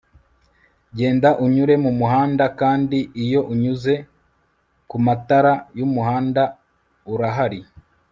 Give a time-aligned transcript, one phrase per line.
[0.97, 3.93] genda unyure mumuhanda, kandi iyo unyuze
[4.89, 6.43] kumatara yumuhanda
[7.13, 7.59] urahari